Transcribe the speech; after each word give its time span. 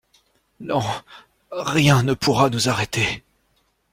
Non, 0.59 0.81
rien 1.51 2.01
ne 2.01 2.15
pourra 2.15 2.49
nous 2.49 2.69
arrêter. 2.69 3.23